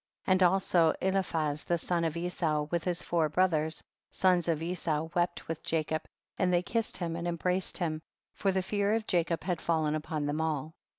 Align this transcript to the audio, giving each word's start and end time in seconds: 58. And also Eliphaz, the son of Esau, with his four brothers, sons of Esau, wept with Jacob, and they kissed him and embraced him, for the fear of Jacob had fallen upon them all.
58. 0.25 0.31
And 0.33 0.43
also 0.51 0.93
Eliphaz, 0.99 1.63
the 1.65 1.77
son 1.77 2.03
of 2.03 2.17
Esau, 2.17 2.63
with 2.71 2.83
his 2.85 3.03
four 3.03 3.29
brothers, 3.29 3.83
sons 4.09 4.47
of 4.47 4.63
Esau, 4.63 5.09
wept 5.13 5.47
with 5.47 5.61
Jacob, 5.61 6.05
and 6.39 6.51
they 6.51 6.63
kissed 6.63 6.97
him 6.97 7.15
and 7.15 7.27
embraced 7.27 7.77
him, 7.77 8.01
for 8.33 8.51
the 8.51 8.63
fear 8.63 8.95
of 8.95 9.05
Jacob 9.05 9.43
had 9.43 9.61
fallen 9.61 9.93
upon 9.93 10.25
them 10.25 10.41
all. 10.41 10.73